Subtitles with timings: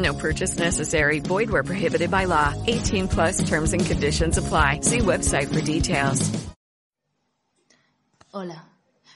[0.00, 1.20] No purchase necessary.
[1.20, 2.54] Void where prohibited by law.
[2.66, 4.80] 18 plus terms and conditions apply.
[4.82, 6.30] See website for details.
[8.32, 8.66] Hola.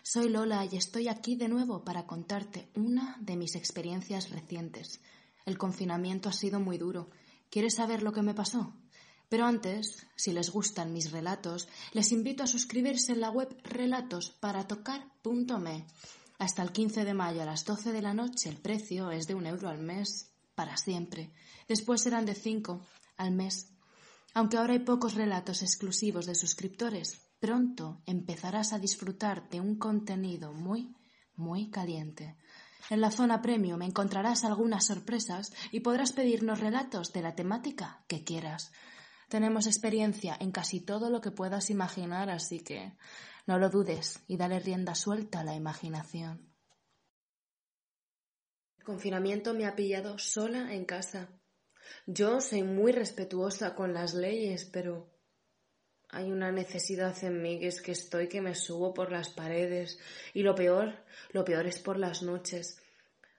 [0.02, 5.00] Soy Lola y estoy aquí de nuevo para contarte una de mis experiencias recientes.
[5.46, 7.08] El confinamiento ha sido muy duro.
[7.48, 8.74] ¿Quieres saber lo que me pasó?
[9.30, 15.86] Pero antes, si les gustan mis relatos, les invito a suscribirse en la web relatosparaTocar.me.
[16.38, 19.34] Hasta el 15 de mayo a las 12 de la noche el precio es de
[19.34, 21.32] un euro al mes para siempre.
[21.68, 22.80] Después serán de cinco
[23.16, 23.70] al mes.
[24.34, 30.52] Aunque ahora hay pocos relatos exclusivos de suscriptores, pronto empezarás a disfrutar de un contenido
[30.52, 30.94] muy,
[31.36, 32.36] muy caliente.
[32.90, 38.24] En la zona premium encontrarás algunas sorpresas y podrás pedirnos relatos de la temática que
[38.24, 38.72] quieras.
[39.28, 42.92] Tenemos experiencia en casi todo lo que puedas imaginar, así que
[43.46, 46.53] no lo dudes y dale rienda suelta a la imaginación.
[48.84, 51.30] Confinamiento me ha pillado sola en casa.
[52.06, 55.10] Yo soy muy respetuosa con las leyes, pero
[56.10, 59.98] hay una necesidad en mí que es que estoy que me subo por las paredes
[60.34, 61.02] y lo peor,
[61.32, 62.78] lo peor es por las noches.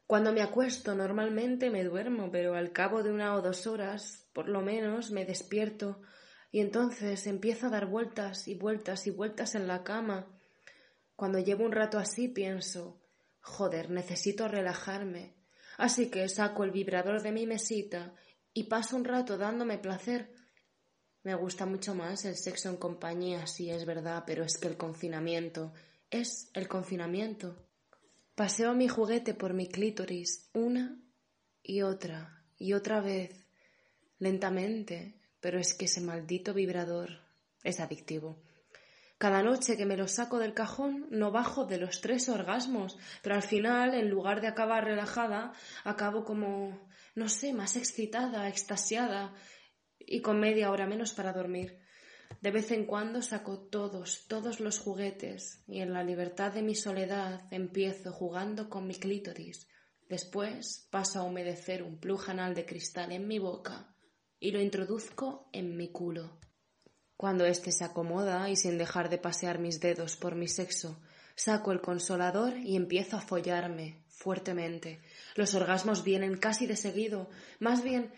[0.08, 4.50] Cuando me acuesto normalmente me duermo, pero al cabo de una o dos horas, por
[4.50, 6.02] lo menos, me despierto
[6.52, 10.28] y entonces empiezo a dar vueltas y vueltas y vueltas en la cama.
[11.16, 13.00] Cuando llevo un rato así pienso,
[13.42, 15.35] joder, necesito relajarme.
[15.78, 18.14] Así que saco el vibrador de mi mesita
[18.54, 20.32] y paso un rato dándome placer
[21.26, 24.78] me gusta mucho más el sexo en compañía, sí es verdad, pero es que el
[24.78, 25.74] confinamiento
[26.12, 27.68] es el confinamiento.
[28.36, 31.02] Paseo mi juguete por mi clítoris una
[31.64, 33.48] y otra y otra vez,
[34.20, 37.10] lentamente, pero es que ese maldito vibrador
[37.64, 38.45] es adictivo.
[39.18, 43.36] Cada noche que me lo saco del cajón no bajo de los tres orgasmos, pero
[43.36, 45.54] al final, en lugar de acabar relajada,
[45.86, 49.34] acabo como, no sé, más excitada, extasiada,
[49.98, 51.80] y con media hora menos para dormir.
[52.42, 56.76] De vez en cuando saco todos, todos los juguetes y en la libertad de mi
[56.76, 59.68] soledad empiezo jugando con mi clítoris.
[60.10, 63.96] Después paso a humedecer un plujanal de cristal en mi boca
[64.40, 66.40] y lo introduzco en mi culo.
[67.18, 71.00] Cuando éste se acomoda y sin dejar de pasear mis dedos por mi sexo,
[71.36, 75.02] saco el consolador y empiezo a follarme fuertemente.
[75.36, 78.12] Los orgasmos vienen casi de seguido, más bien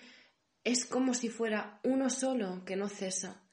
[0.64, 3.44] es como si fuera uno solo que no cesa.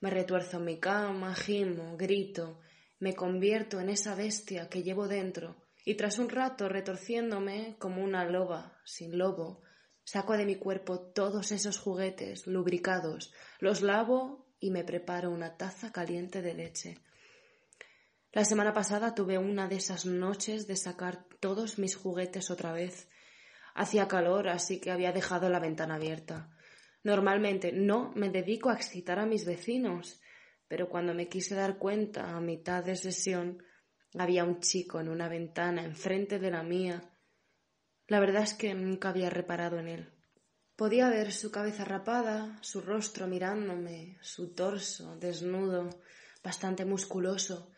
[0.00, 2.60] Me retuerzo en mi cama, gimo, grito,
[2.98, 8.24] me convierto en esa bestia que llevo dentro, y tras un rato retorciéndome como una
[8.24, 9.62] loba sin lobo,
[10.04, 15.90] saco de mi cuerpo todos esos juguetes lubricados, los lavo y me preparo una taza
[15.90, 16.98] caliente de leche.
[18.32, 23.08] La semana pasada tuve una de esas noches de sacar todos mis juguetes otra vez,
[23.74, 26.50] Hacía calor, así que había dejado la ventana abierta.
[27.02, 30.20] Normalmente no me dedico a excitar a mis vecinos,
[30.68, 33.62] pero cuando me quise dar cuenta a mitad de sesión
[34.18, 37.00] había un chico en una ventana enfrente de la mía.
[38.06, 40.12] La verdad es que nunca había reparado en él.
[40.80, 45.90] Podía ver su cabeza rapada, su rostro mirándome, su torso desnudo,
[46.42, 47.70] bastante musculoso,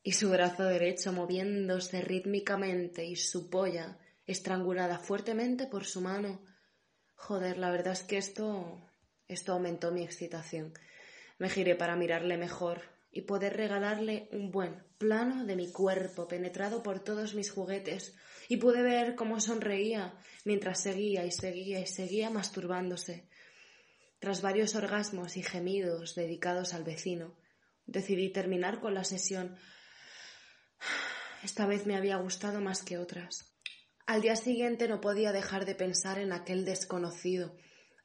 [0.00, 6.40] y su brazo derecho moviéndose rítmicamente y su polla estrangulada fuertemente por su mano.
[7.16, 8.80] Joder, la verdad es que esto.
[9.26, 10.72] esto aumentó mi excitación.
[11.40, 16.82] Me giré para mirarle mejor y poder regalarle un buen plano de mi cuerpo penetrado
[16.82, 18.14] por todos mis juguetes,
[18.46, 20.14] y pude ver cómo sonreía
[20.44, 23.26] mientras seguía y seguía y seguía masturbándose.
[24.18, 27.34] Tras varios orgasmos y gemidos dedicados al vecino,
[27.86, 29.56] decidí terminar con la sesión.
[31.42, 33.56] Esta vez me había gustado más que otras.
[34.06, 37.56] Al día siguiente no podía dejar de pensar en aquel desconocido.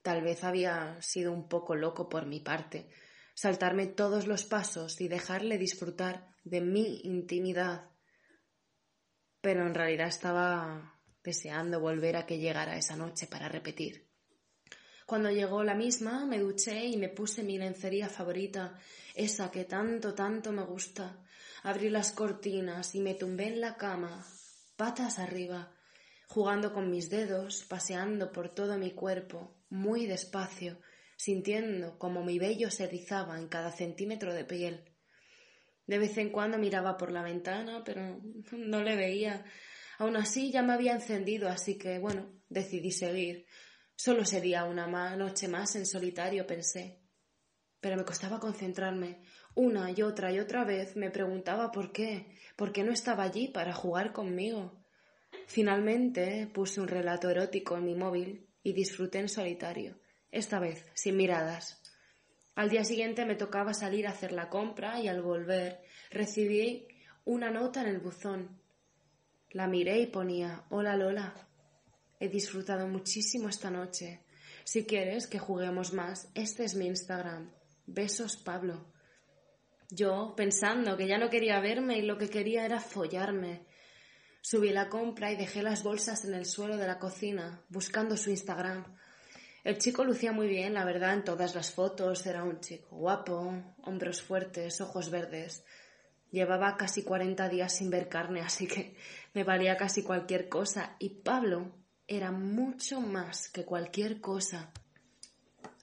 [0.03, 2.89] Tal vez había sido un poco loco por mi parte,
[3.33, 7.89] saltarme todos los pasos y dejarle disfrutar de mi intimidad.
[9.41, 14.09] Pero en realidad estaba deseando volver a que llegara esa noche para repetir.
[15.05, 18.79] Cuando llegó la misma, me duché y me puse mi lencería favorita,
[19.13, 21.21] esa que tanto, tanto me gusta.
[21.63, 24.25] Abrí las cortinas y me tumbé en la cama,
[24.77, 25.75] patas arriba,
[26.27, 30.79] jugando con mis dedos, paseando por todo mi cuerpo, muy despacio,
[31.21, 34.89] sintiendo como mi vello se erizaba en cada centímetro de piel.
[35.85, 38.19] De vez en cuando miraba por la ventana, pero
[38.53, 39.45] no le veía.
[39.99, 43.45] Aún así ya me había encendido, así que bueno, decidí seguir.
[43.95, 47.03] Solo sería una noche más en solitario, pensé.
[47.79, 49.21] Pero me costaba concentrarme.
[49.53, 53.47] Una y otra y otra vez me preguntaba por qué, por qué no estaba allí
[53.49, 54.83] para jugar conmigo.
[55.45, 60.00] Finalmente puse un relato erótico en mi móvil y disfruté en solitario
[60.31, 61.81] esta vez sin miradas.
[62.55, 66.87] Al día siguiente me tocaba salir a hacer la compra y al volver recibí
[67.25, 68.59] una nota en el buzón.
[69.51, 71.33] La miré y ponía Hola Lola.
[72.19, 74.21] He disfrutado muchísimo esta noche.
[74.63, 77.51] Si quieres que juguemos más, este es mi Instagram.
[77.85, 78.85] Besos Pablo.
[79.89, 83.65] Yo, pensando que ya no quería verme y lo que quería era follarme.
[84.41, 88.29] Subí la compra y dejé las bolsas en el suelo de la cocina, buscando su
[88.29, 88.85] Instagram.
[89.63, 92.25] El chico lucía muy bien, la verdad, en todas las fotos.
[92.25, 93.53] Era un chico guapo,
[93.83, 95.63] hombros fuertes, ojos verdes.
[96.31, 98.95] Llevaba casi cuarenta días sin ver carne, así que
[99.33, 100.95] me valía casi cualquier cosa.
[100.97, 101.75] Y Pablo
[102.07, 104.71] era mucho más que cualquier cosa.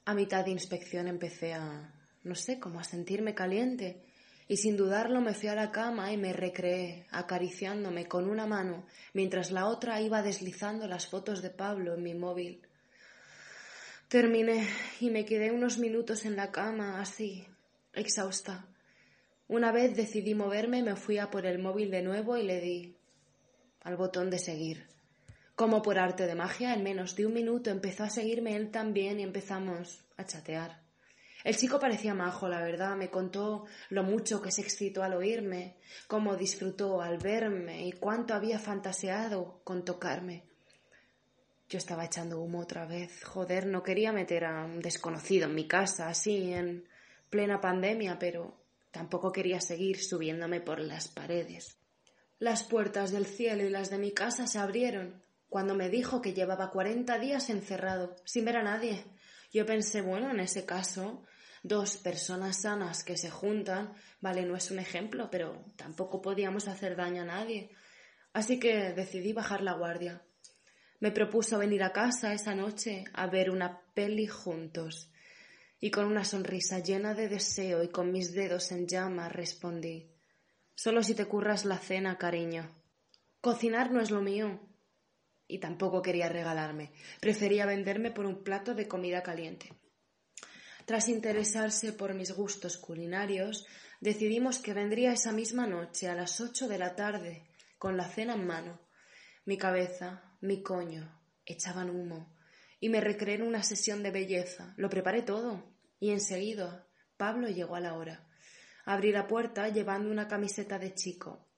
[0.05, 1.95] A mitad de inspección empecé a,
[2.25, 4.03] no sé, como a sentirme caliente.
[4.49, 8.87] Y sin dudarlo me fui a la cama y me recreé, acariciándome con una mano,
[9.13, 12.68] mientras la otra iba deslizando las fotos de Pablo en mi móvil.
[14.09, 14.67] Terminé
[15.01, 17.47] y me quedé unos minutos en la cama, así,
[17.93, 18.67] exhausta.
[19.49, 22.97] Una vez decidí moverme, me fui a por el móvil de nuevo y le di
[23.83, 24.87] al botón de seguir.
[25.55, 29.21] Como por arte de magia, en menos de un minuto empezó a seguirme él también
[29.21, 30.81] y empezamos a chatear.
[31.45, 35.77] El chico parecía majo, la verdad, me contó lo mucho que se excitó al oírme,
[36.07, 40.49] cómo disfrutó al verme y cuánto había fantaseado con tocarme.
[41.69, 43.23] Yo estaba echando humo otra vez.
[43.25, 46.89] Joder, no quería meter a un desconocido en mi casa, así, en
[47.29, 48.59] plena pandemia, pero
[48.91, 51.77] tampoco quería seguir subiéndome por las paredes.
[52.39, 56.33] Las puertas del cielo y las de mi casa se abrieron cuando me dijo que
[56.33, 59.05] llevaba cuarenta días encerrado, sin ver a nadie.
[59.53, 61.25] Yo pensé, bueno, en ese caso,
[61.63, 66.97] dos personas sanas que se juntan, vale, no es un ejemplo, pero tampoco podíamos hacer
[66.97, 67.71] daño a nadie.
[68.33, 70.23] Así que decidí bajar la guardia.
[71.01, 75.13] Me propuso venir a casa esa noche a ver una peli juntos.
[75.81, 80.11] Y con una sonrisa llena de deseo y con mis dedos en llamas respondí
[80.75, 82.69] Solo si te curras la cena, cariño.
[83.41, 84.61] Cocinar no es lo mío.
[85.49, 86.93] Y tampoco quería regalarme.
[87.21, 89.73] Prefería venderme por un plato de comida caliente.
[90.85, 93.67] Tras interesarse por mis gustos culinarios,
[94.01, 97.47] decidimos que vendría esa misma noche a las ocho de la tarde,
[97.77, 98.81] con la cena en mano.
[99.45, 102.37] Mi cabeza, mi coño, echaban humo,
[102.81, 104.75] y me recreé en una sesión de belleza.
[104.77, 108.27] Lo preparé todo, y enseguida Pablo llegó a la hora.
[108.85, 111.49] Abrí la puerta llevando una camiseta de chico,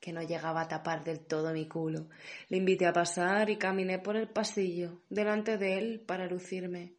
[0.00, 2.08] que no llegaba a tapar del todo mi culo.
[2.48, 6.96] Le invité a pasar y caminé por el pasillo, delante de él, para lucirme.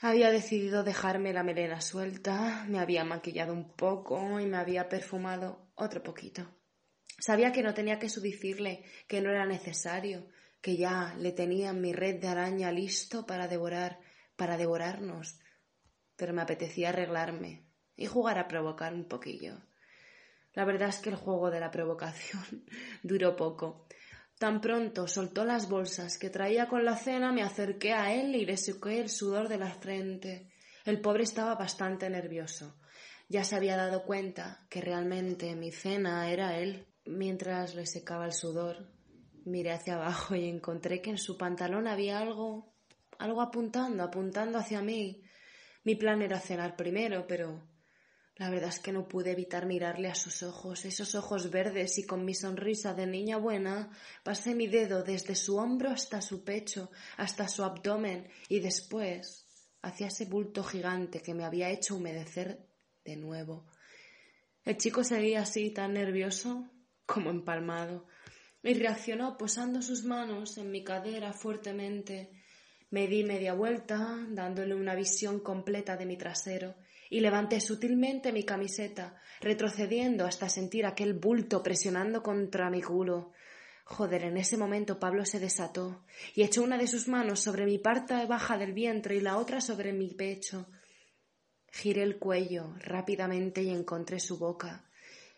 [0.00, 5.70] Había decidido dejarme la melena suelta, me había maquillado un poco y me había perfumado
[5.74, 6.46] otro poquito.
[7.18, 10.28] Sabía que no tenía que subicirle, que no era necesario,
[10.60, 14.00] que ya le tenía mi red de araña listo para devorar,
[14.36, 15.38] para devorarnos.
[16.16, 17.66] Pero me apetecía arreglarme
[17.96, 19.60] y jugar a provocar un poquillo.
[20.54, 22.64] La verdad es que el juego de la provocación
[23.02, 23.86] duró poco.
[24.38, 28.44] Tan pronto soltó las bolsas que traía con la cena, me acerqué a él y
[28.44, 30.50] le sequé el sudor de la frente.
[30.84, 32.78] El pobre estaba bastante nervioso.
[33.28, 36.86] Ya se había dado cuenta que realmente mi cena era él.
[37.06, 38.88] Mientras le secaba el sudor,
[39.44, 42.74] miré hacia abajo y encontré que en su pantalón había algo,
[43.18, 45.22] algo apuntando, apuntando hacia mí.
[45.84, 47.62] Mi plan era cenar primero, pero
[48.36, 52.06] La verdad es que no pude evitar mirarle a sus ojos, esos ojos verdes, y
[52.06, 53.90] con mi sonrisa de niña buena
[54.24, 59.46] pasé mi dedo desde su hombro hasta su pecho, hasta su abdomen y después
[59.82, 62.66] hacia ese bulto gigante que me había hecho humedecer
[63.04, 63.66] de nuevo.
[64.64, 66.73] El chico seguía así tan nervioso
[67.06, 68.06] como empalmado
[68.64, 72.30] y reaccionó posando sus manos en mi cadera fuertemente.
[72.90, 76.74] Me di media vuelta, dándole una visión completa de mi trasero
[77.10, 83.32] y levanté sutilmente mi camiseta, retrocediendo hasta sentir aquel bulto presionando contra mi culo.
[83.84, 87.78] Joder, en ese momento Pablo se desató y echó una de sus manos sobre mi
[87.78, 90.68] parte baja del vientre y la otra sobre mi pecho.
[91.70, 94.88] Giré el cuello rápidamente y encontré su boca.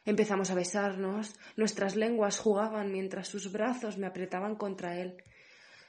[0.06, 5.16] Empezamos a besarnos, nuestras lenguas jugaban mientras sus brazos me apretaban contra él.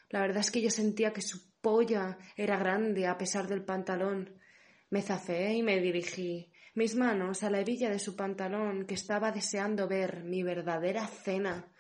[0.10, 4.42] La verdad es que yo sentía que su polla era grande a pesar del pantalón.
[4.90, 9.32] Me zafé y me dirigí, mis manos a la hebilla de su pantalón, que estaba
[9.32, 11.72] deseando ver mi verdadera cena.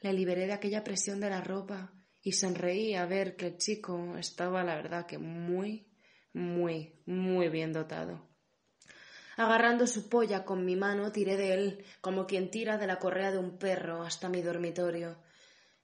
[0.00, 1.92] Le liberé de aquella presión de la ropa
[2.22, 5.90] y sonreí a ver que el chico estaba, la verdad, que muy,
[6.32, 8.35] muy, muy bien dotado.
[9.36, 13.30] Agarrando su polla con mi mano, tiré de él como quien tira de la correa
[13.30, 15.18] de un perro hasta mi dormitorio,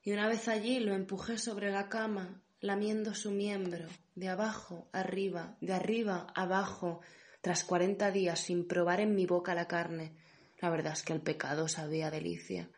[0.01, 5.57] y una vez allí lo empujé sobre la cama lamiendo su miembro, de abajo arriba,
[5.61, 7.01] de arriba abajo,
[7.41, 10.15] tras cuarenta días sin probar en mi boca la carne.
[10.59, 12.71] La verdad es que el pecado sabía delicia.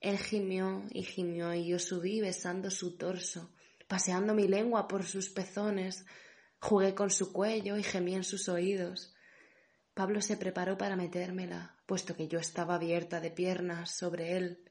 [0.00, 3.52] Él gimió y gimió y yo subí besando su torso,
[3.86, 6.04] paseando mi lengua por sus pezones,
[6.58, 9.14] jugué con su cuello y gemí en sus oídos.
[10.00, 14.64] Pablo se preparó para metérmela, puesto que yo estaba abierta de piernas sobre él.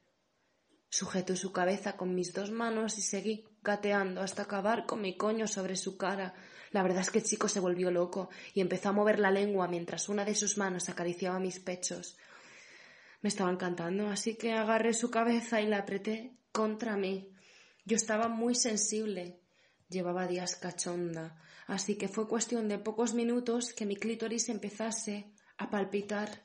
[0.88, 5.46] Sujeté su cabeza con mis dos manos y seguí gateando hasta acabar con mi coño
[5.46, 6.34] sobre su cara.
[6.72, 9.68] La verdad es que el chico se volvió loco y empezó a mover la lengua
[9.68, 12.18] mientras una de sus manos acariciaba mis pechos.
[13.22, 17.32] Me estaba encantando, así que agarré su cabeza y la apreté contra mí.
[17.84, 19.38] Yo estaba muy sensible.
[19.88, 25.70] Llevaba días cachonda, así que fue cuestión de pocos minutos que mi clítoris empezase a
[25.70, 26.42] palpitar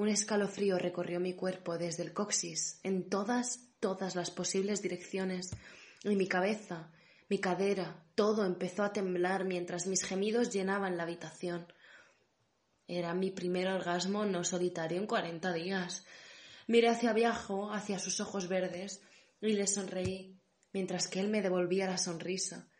[0.00, 5.50] un escalofrío recorrió mi cuerpo desde el coxis en todas, todas las posibles direcciones,
[6.02, 6.90] y mi cabeza,
[7.28, 11.70] mi cadera, todo empezó a temblar mientras mis gemidos llenaban la habitación.
[12.88, 16.06] Era mi primer orgasmo no solitario en cuarenta días.
[16.66, 19.02] Miré hacia abajo, hacia sus ojos verdes,
[19.42, 20.40] y le sonreí,
[20.72, 22.70] mientras que él me devolvía la sonrisa.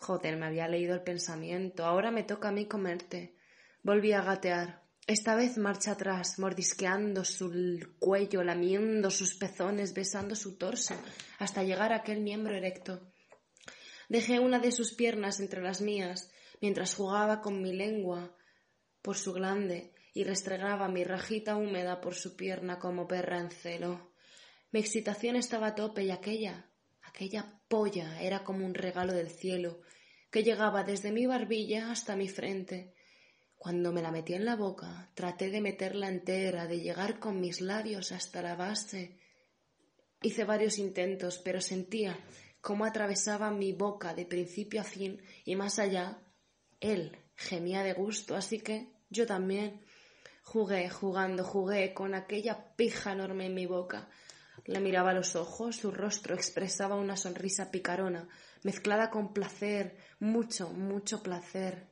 [0.00, 1.84] Joder, me había leído el pensamiento.
[1.84, 3.34] Ahora me toca a mí comerte.
[3.82, 4.82] Volví a gatear.
[5.06, 7.50] Esta vez marcha atrás, mordisqueando su
[7.98, 10.94] cuello, lamiendo sus pezones, besando su torso,
[11.38, 13.10] hasta llegar a aquel miembro erecto.
[14.08, 18.36] Dejé una de sus piernas entre las mías, mientras jugaba con mi lengua
[19.02, 24.12] por su glande y restregaba mi rajita húmeda por su pierna como perra en celo.
[24.70, 26.70] Mi excitación estaba a tope y aquella,
[27.02, 29.80] aquella polla era como un regalo del cielo,
[30.30, 32.94] que llegaba desde mi barbilla hasta mi frente,
[33.58, 37.60] cuando me la metí en la boca, traté de meterla entera, de llegar con mis
[37.60, 39.18] labios hasta la base.
[40.22, 42.18] Hice varios intentos, pero sentía
[42.60, 46.22] cómo atravesaba mi boca de principio a fin y más allá.
[46.80, 49.82] Él gemía de gusto, así que yo también
[50.44, 54.08] jugué, jugando, jugué con aquella pija enorme en mi boca.
[54.68, 58.28] Le miraba los ojos, su rostro expresaba una sonrisa picarona,
[58.62, 61.88] mezclada con placer, mucho, mucho placer.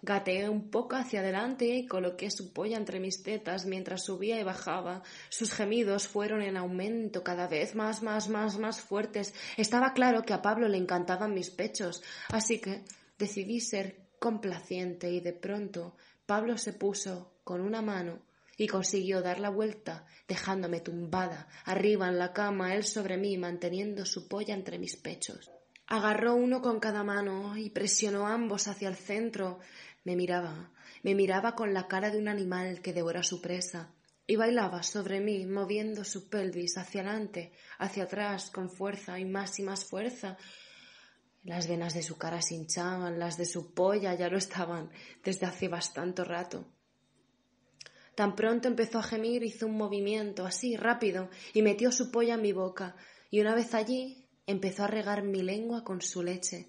[0.00, 4.44] Gateé un poco hacia adelante y coloqué su polla entre mis tetas mientras subía y
[4.44, 5.02] bajaba.
[5.30, 9.34] Sus gemidos fueron en aumento cada vez más, más, más, más fuertes.
[9.56, 12.84] Estaba claro que a Pablo le encantaban mis pechos, así que
[13.18, 18.29] decidí ser complaciente y de pronto Pablo se puso con una mano
[18.60, 24.04] y consiguió dar la vuelta, dejándome tumbada, arriba en la cama, él sobre mí, manteniendo
[24.04, 25.50] su polla entre mis pechos.
[25.86, 29.60] Agarró uno con cada mano y presionó ambos hacia el centro.
[30.04, 33.94] Me miraba, me miraba con la cara de un animal que devora su presa,
[34.26, 39.58] y bailaba sobre mí, moviendo su pelvis hacia adelante, hacia atrás, con fuerza y más
[39.58, 40.36] y más fuerza.
[41.44, 44.90] Las venas de su cara se hinchaban, las de su polla ya lo estaban
[45.24, 46.66] desde hace bastante rato.
[48.14, 52.42] Tan pronto empezó a gemir, hizo un movimiento así rápido y metió su polla en
[52.42, 52.96] mi boca,
[53.30, 56.68] y una vez allí empezó a regar mi lengua con su leche.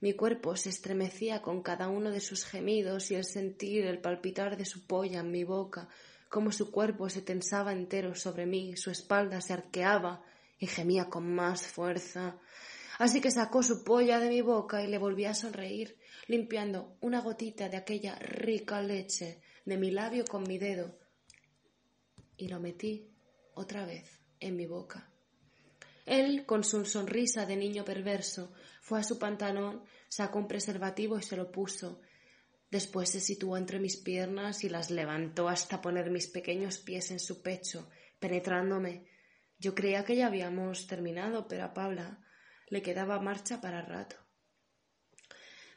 [0.00, 4.56] Mi cuerpo se estremecía con cada uno de sus gemidos y el sentir el palpitar
[4.56, 5.88] de su polla en mi boca,
[6.28, 10.22] como su cuerpo se tensaba entero sobre mí, su espalda se arqueaba
[10.58, 12.38] y gemía con más fuerza.
[12.98, 15.97] Así que sacó su polla de mi boca y le volví a sonreír.
[16.28, 20.98] Limpiando una gotita de aquella rica leche de mi labio con mi dedo
[22.36, 23.10] y lo metí
[23.54, 25.10] otra vez en mi boca.
[26.06, 31.22] Él, con su sonrisa de niño perverso, fue a su pantalón, sacó un preservativo y
[31.22, 32.00] se lo puso.
[32.70, 37.18] Después se situó entre mis piernas y las levantó hasta poner mis pequeños pies en
[37.18, 37.88] su pecho,
[38.20, 39.06] penetrándome.
[39.58, 42.20] Yo creía que ya habíamos terminado, pero a Paula
[42.68, 44.16] le quedaba marcha para rato.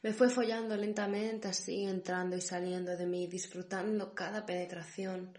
[0.03, 5.37] Me fue follando lentamente así, entrando y saliendo de mí, disfrutando cada penetración.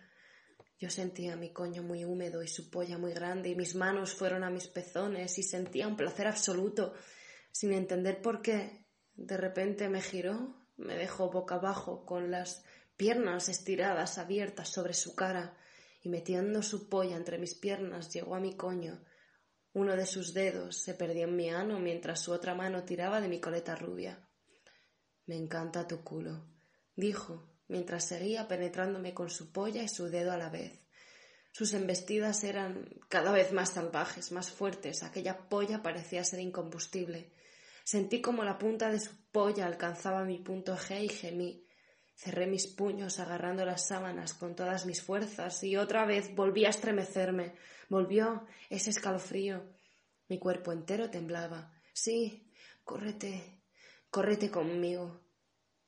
[0.78, 4.44] Yo sentía mi coño muy húmedo y su polla muy grande, y mis manos fueron
[4.44, 6.94] a mis pezones y sentía un placer absoluto,
[7.50, 8.86] sin entender por qué.
[9.14, 12.64] De repente me giró, me dejó boca abajo, con las
[12.96, 15.56] piernas estiradas, abiertas sobre su cara,
[16.02, 19.04] y metiendo su polla entre mis piernas llegó a mi coño.
[19.72, 23.26] Uno de sus dedos se perdió en mi ano mientras su otra mano tiraba de
[23.26, 24.28] mi coleta rubia.
[25.26, 26.44] Me encanta tu culo,
[26.96, 30.82] dijo, mientras seguía penetrándome con su polla y su dedo a la vez.
[31.52, 35.02] Sus embestidas eran cada vez más salvajes, más fuertes.
[35.02, 37.30] Aquella polla parecía ser incombustible.
[37.84, 41.66] Sentí como la punta de su polla alcanzaba mi punto G y gemí.
[42.14, 46.70] Cerré mis puños agarrando las sábanas con todas mis fuerzas y otra vez volví a
[46.70, 47.54] estremecerme.
[47.88, 49.62] Volvió ese escalofrío.
[50.28, 51.72] Mi cuerpo entero temblaba.
[51.92, 52.50] Sí,
[52.84, 53.61] córrete,
[54.12, 55.22] Córrete conmigo.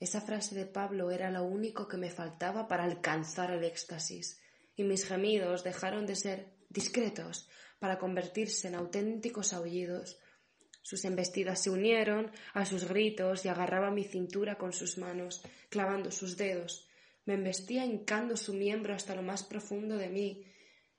[0.00, 4.40] Esa frase de Pablo era lo único que me faltaba para alcanzar el éxtasis,
[4.74, 10.18] y mis gemidos dejaron de ser discretos para convertirse en auténticos aullidos.
[10.80, 16.10] Sus embestidas se unieron a sus gritos y agarraba mi cintura con sus manos, clavando
[16.10, 16.88] sus dedos.
[17.26, 20.46] Me embestía hincando su miembro hasta lo más profundo de mí,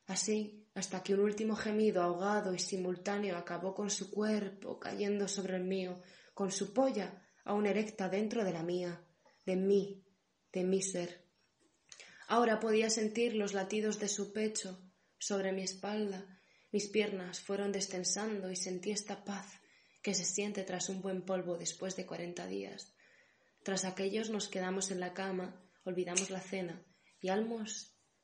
[0.05, 5.55] así hasta que un último gemido ahogado y simultáneo acabó con su cuerpo cayendo sobre
[5.55, 5.99] el mío,
[6.35, 9.01] con su polla aún erecta dentro de la mía,
[9.45, 10.05] de mí,
[10.51, 11.25] de mi ser.
[12.27, 14.79] Ahora podía sentir los latidos de su pecho
[15.17, 16.39] sobre mi espalda,
[16.71, 19.47] mis piernas fueron destensando y sentí esta paz
[20.03, 22.93] que se siente tras un buen polvo después de cuarenta días.
[23.63, 26.85] Tras aquellos nos quedamos en la cama, olvidamos la cena
[27.21, 27.29] y,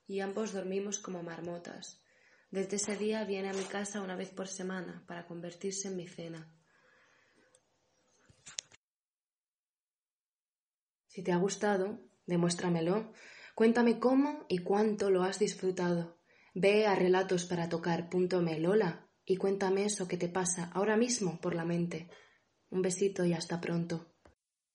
[0.07, 2.03] y ambos dormimos como marmotas.
[2.49, 6.07] Desde ese día viene a mi casa una vez por semana para convertirse en mi
[6.07, 6.53] cena.
[11.12, 13.12] Si te ha gustado, demuéstramelo.
[13.54, 16.17] Cuéntame cómo y cuánto lo has disfrutado.
[16.54, 18.60] Ve a relatosparatocar.me
[19.26, 22.10] y cuéntame eso que te pasa ahora mismo por la mente.
[22.69, 24.11] Un besito y hasta pronto.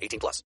[0.00, 0.44] 18 plus.